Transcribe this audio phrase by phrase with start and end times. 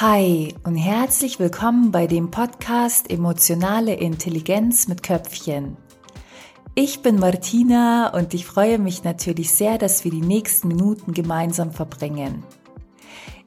[0.00, 5.76] Hi und herzlich willkommen bei dem Podcast Emotionale Intelligenz mit Köpfchen.
[6.76, 11.72] Ich bin Martina und ich freue mich natürlich sehr, dass wir die nächsten Minuten gemeinsam
[11.72, 12.44] verbringen.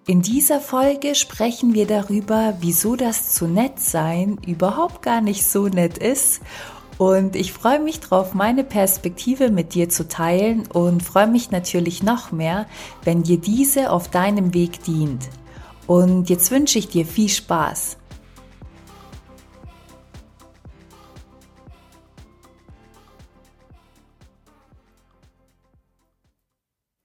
[0.05, 5.69] In dieser Folge sprechen wir darüber, wieso das zu nett sein überhaupt gar nicht so
[5.69, 6.41] nett ist
[6.97, 12.03] und ich freue mich drauf, meine Perspektive mit dir zu teilen und freue mich natürlich
[12.03, 12.65] noch mehr,
[13.05, 15.29] wenn dir diese auf deinem Weg dient.
[15.87, 17.97] Und jetzt wünsche ich dir viel Spaß.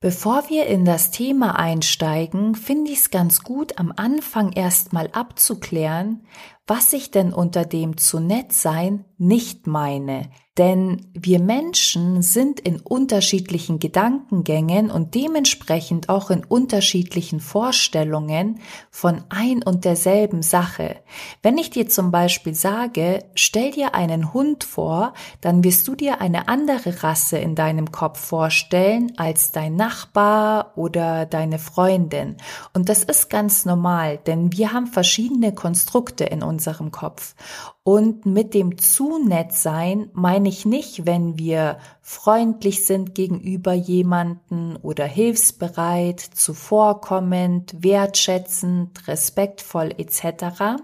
[0.07, 6.25] Bevor wir in das Thema einsteigen, finde ich es ganz gut, am Anfang erstmal abzuklären,
[6.67, 10.29] was ich denn unter dem zu nett sein nicht meine.
[10.59, 19.63] Denn wir Menschen sind in unterschiedlichen Gedankengängen und dementsprechend auch in unterschiedlichen Vorstellungen von ein
[19.63, 20.97] und derselben Sache.
[21.43, 26.23] Wenn ich dir zum Beispiel sage, stell dir einen Hund vor, dann wirst du dir
[26.23, 32.39] eine andere Rasse in deinem Kopf vorstellen als dein Nachbar oder deine Freundin.
[32.73, 37.35] Und das ist ganz normal, denn wir haben verschiedene Konstrukte in unserem Kopf.
[37.83, 44.77] Und mit dem zu nett sein meine ich nicht, wenn wir freundlich sind gegenüber jemanden
[44.77, 50.83] oder hilfsbereit, zuvorkommend, wertschätzend, respektvoll etc.,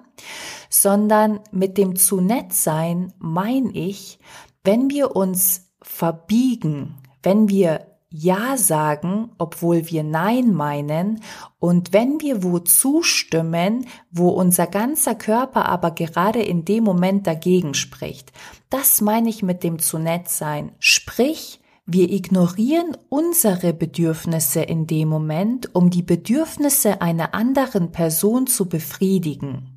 [0.69, 4.19] sondern mit dem zu nett sein meine ich,
[4.63, 11.21] wenn wir uns verbiegen, wenn wir ja sagen, obwohl wir Nein meinen,
[11.59, 17.75] und wenn wir wo zustimmen, wo unser ganzer Körper aber gerade in dem Moment dagegen
[17.75, 18.33] spricht.
[18.71, 20.73] Das meine ich mit dem zu nett sein.
[20.79, 28.69] Sprich, wir ignorieren unsere Bedürfnisse in dem Moment, um die Bedürfnisse einer anderen Person zu
[28.69, 29.69] befriedigen.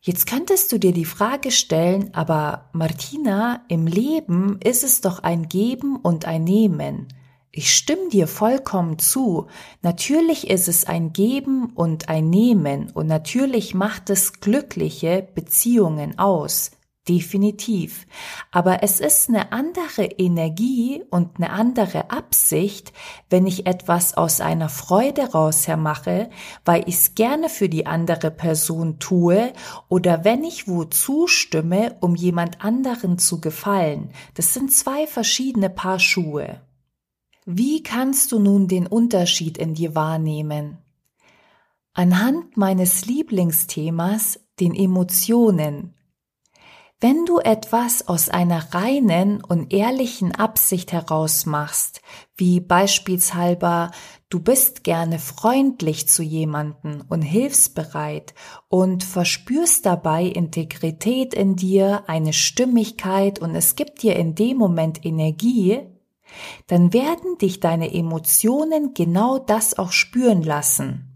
[0.00, 5.48] Jetzt könntest du dir die Frage stellen, aber Martina, im Leben ist es doch ein
[5.48, 7.08] Geben und ein Nehmen.
[7.50, 9.46] Ich stimme dir vollkommen zu.
[9.80, 16.72] Natürlich ist es ein Geben und ein Nehmen und natürlich macht es glückliche Beziehungen aus.
[17.08, 18.06] Definitiv.
[18.52, 22.92] Aber es ist eine andere Energie und eine andere Absicht,
[23.30, 26.28] wenn ich etwas aus einer Freude raus mache,
[26.66, 29.54] weil ich es gerne für die andere Person tue
[29.88, 34.10] oder wenn ich wo zustimme, um jemand anderen zu gefallen.
[34.34, 36.60] Das sind zwei verschiedene Paar Schuhe.
[37.50, 40.76] Wie kannst du nun den Unterschied in dir wahrnehmen?
[41.94, 45.94] Anhand meines Lieblingsthemas, den Emotionen.
[47.00, 52.02] Wenn du etwas aus einer reinen und ehrlichen Absicht heraus machst,
[52.36, 53.92] wie beispielshalber
[54.28, 58.34] du bist gerne freundlich zu jemanden und hilfsbereit
[58.68, 65.02] und verspürst dabei Integrität in dir, eine Stimmigkeit und es gibt dir in dem Moment
[65.06, 65.80] Energie,
[66.66, 71.08] dann werden dich deine Emotionen genau das auch spüren lassen.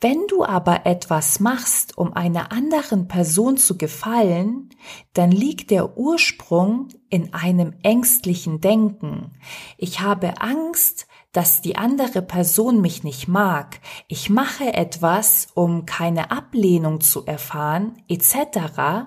[0.00, 4.70] Wenn du aber etwas machst, um einer anderen Person zu gefallen,
[5.12, 9.32] dann liegt der Ursprung in einem ängstlichen Denken.
[9.76, 13.80] Ich habe Angst, dass die andere Person mich nicht mag.
[14.08, 19.06] Ich mache etwas, um keine Ablehnung zu erfahren, etc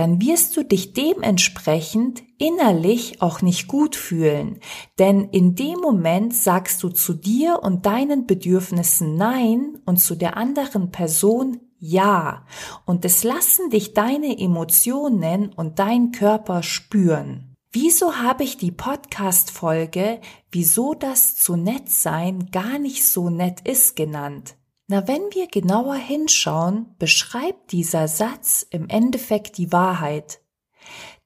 [0.00, 4.58] dann wirst du dich dementsprechend innerlich auch nicht gut fühlen.
[4.98, 10.38] Denn in dem Moment sagst du zu dir und deinen Bedürfnissen Nein und zu der
[10.38, 12.46] anderen Person Ja.
[12.86, 17.54] Und es lassen dich deine Emotionen und dein Körper spüren.
[17.70, 23.96] Wieso habe ich die Podcast-Folge Wieso das zu nett sein gar nicht so nett ist
[23.96, 24.56] genannt?
[24.92, 30.40] Na, wenn wir genauer hinschauen, beschreibt dieser Satz im Endeffekt die Wahrheit.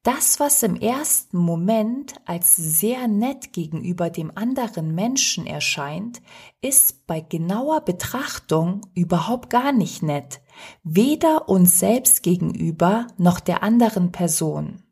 [0.03, 6.21] Das, was im ersten Moment als sehr nett gegenüber dem anderen Menschen erscheint,
[6.61, 10.43] ist bei genauer Betrachtung überhaupt gar nicht nett,
[10.83, 14.83] weder uns selbst gegenüber noch der anderen Person.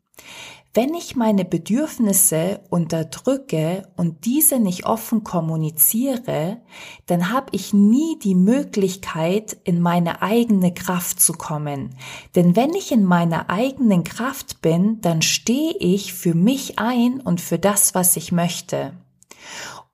[0.75, 6.63] Wenn ich meine Bedürfnisse unterdrücke und diese nicht offen kommuniziere,
[7.05, 11.95] dann habe ich nie die Möglichkeit, in meine eigene Kraft zu kommen.
[12.37, 17.43] Denn wenn ich in meiner eigenen Kraft bin, dann stehe ich für mich ein und
[17.43, 18.95] für das, was ich möchte.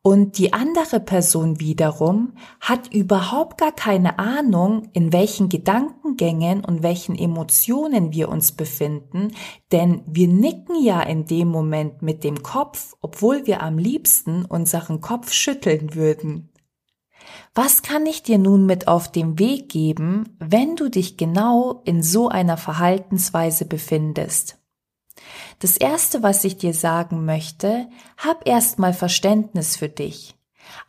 [0.09, 7.15] Und die andere Person wiederum hat überhaupt gar keine Ahnung, in welchen Gedankengängen und welchen
[7.15, 9.33] Emotionen wir uns befinden,
[9.71, 15.03] denn wir nicken ja in dem Moment mit dem Kopf, obwohl wir am liebsten unseren
[15.03, 16.55] Kopf schütteln würden.
[17.55, 22.03] Was kann ich dir nun mit auf den Weg geben, wenn du dich genau in
[22.03, 24.58] so einer Verhaltensweise befindest?
[25.59, 30.38] Das erste, was ich dir sagen möchte, hab erstmal Verständnis für dich.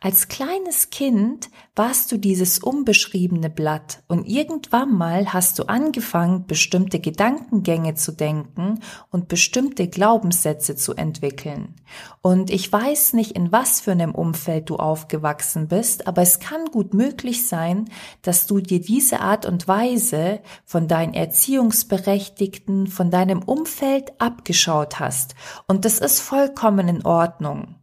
[0.00, 7.00] Als kleines Kind warst du dieses unbeschriebene Blatt und irgendwann mal hast du angefangen, bestimmte
[7.00, 8.80] Gedankengänge zu denken
[9.10, 11.74] und bestimmte Glaubenssätze zu entwickeln.
[12.22, 16.66] Und ich weiß nicht, in was für einem Umfeld du aufgewachsen bist, aber es kann
[16.66, 17.88] gut möglich sein,
[18.22, 25.34] dass du dir diese Art und Weise von deinen Erziehungsberechtigten, von deinem Umfeld abgeschaut hast.
[25.66, 27.76] Und das ist vollkommen in Ordnung.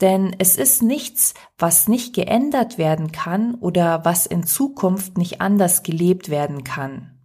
[0.00, 5.82] Denn es ist nichts, was nicht geändert werden kann oder was in Zukunft nicht anders
[5.82, 7.18] gelebt werden kann.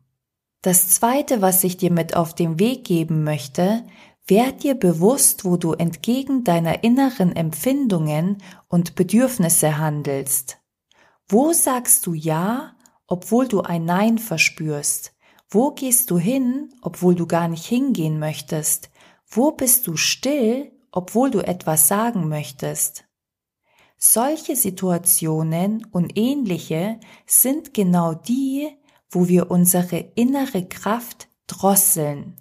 [0.61, 3.83] Das Zweite, was ich dir mit auf den Weg geben möchte,
[4.27, 8.37] werd dir bewusst, wo du entgegen deiner inneren Empfindungen
[8.67, 10.59] und Bedürfnisse handelst.
[11.29, 12.75] Wo sagst du Ja,
[13.07, 15.13] obwohl du ein Nein verspürst?
[15.49, 18.89] Wo gehst du hin, obwohl du gar nicht hingehen möchtest?
[19.29, 23.05] Wo bist du still, obwohl du etwas sagen möchtest.
[23.99, 28.67] Solche Situationen und ähnliche sind genau die,
[29.11, 32.35] wo wir unsere innere Kraft drosseln.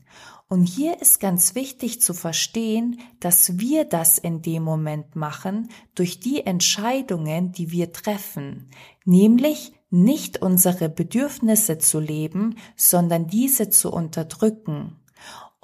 [0.49, 6.19] Und hier ist ganz wichtig zu verstehen, dass wir das in dem Moment machen durch
[6.19, 8.71] die Entscheidungen, die wir treffen,
[9.05, 14.97] nämlich nicht unsere Bedürfnisse zu leben, sondern diese zu unterdrücken.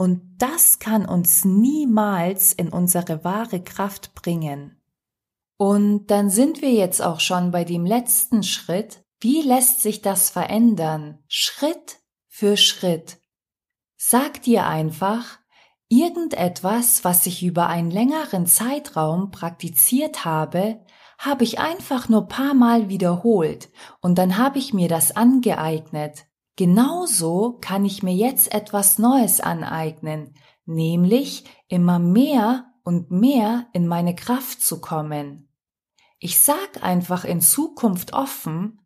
[0.03, 4.83] Und das kann uns niemals in unsere wahre Kraft bringen.
[5.59, 9.05] Und dann sind wir jetzt auch schon bei dem letzten Schritt.
[9.21, 11.21] Wie lässt sich das verändern?
[11.29, 13.19] Schritt für Schritt.
[13.97, 15.39] Sag dir einfach,
[15.89, 20.85] irgendetwas, was ich über einen längeren Zeitraum praktiziert habe,
[21.17, 23.71] habe ich einfach nur paar Mal wiederholt
[24.01, 26.27] und dann habe ich mir das angeeignet.
[26.65, 30.33] Genauso kann ich mir jetzt etwas Neues aneignen,
[30.65, 35.49] nämlich immer mehr und mehr in meine Kraft zu kommen.
[36.21, 38.81] Ich sag einfach in Zukunft offen,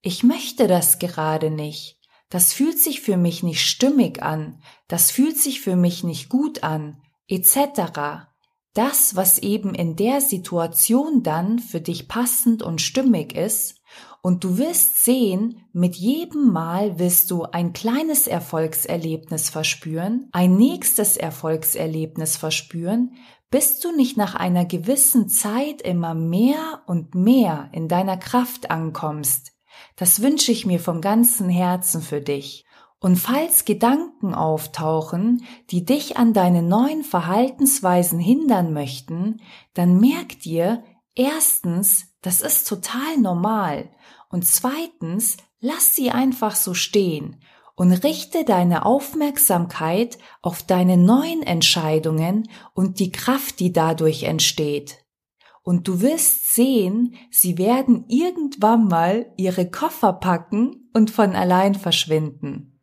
[0.00, 2.00] ich möchte das gerade nicht.
[2.30, 4.62] Das fühlt sich für mich nicht stimmig an.
[4.88, 7.02] Das fühlt sich für mich nicht gut an.
[7.28, 8.28] Etc.
[8.72, 13.82] Das, was eben in der Situation dann für dich passend und stimmig ist,
[14.24, 21.18] und du wirst sehen, mit jedem Mal wirst du ein kleines Erfolgserlebnis verspüren, ein nächstes
[21.18, 23.16] Erfolgserlebnis verspüren,
[23.50, 29.52] bis du nicht nach einer gewissen Zeit immer mehr und mehr in deiner Kraft ankommst.
[29.96, 32.64] Das wünsche ich mir vom ganzen Herzen für dich.
[33.00, 39.42] Und falls Gedanken auftauchen, die dich an deine neuen Verhaltensweisen hindern möchten,
[39.74, 40.82] dann merk dir,
[41.14, 43.90] erstens, das ist total normal
[44.30, 47.40] und zweitens, lass sie einfach so stehen
[47.76, 55.04] und richte deine Aufmerksamkeit auf deine neuen Entscheidungen und die Kraft, die dadurch entsteht.
[55.62, 62.73] Und du wirst sehen, sie werden irgendwann mal ihre Koffer packen und von allein verschwinden.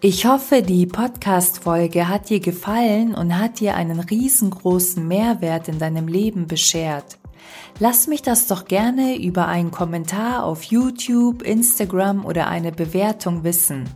[0.00, 6.06] Ich hoffe, die Podcast-Folge hat dir gefallen und hat dir einen riesengroßen Mehrwert in deinem
[6.06, 7.18] Leben beschert.
[7.80, 13.88] Lass mich das doch gerne über einen Kommentar auf YouTube, Instagram oder eine Bewertung wissen.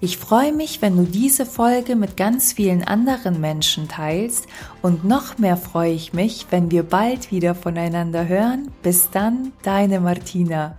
[0.00, 4.48] Ich freue mich, wenn du diese Folge mit ganz vielen anderen Menschen teilst
[4.82, 8.72] und noch mehr freue ich mich, wenn wir bald wieder voneinander hören.
[8.82, 10.76] Bis dann, deine Martina.